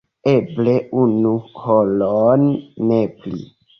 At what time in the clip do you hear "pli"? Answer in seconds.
3.21-3.45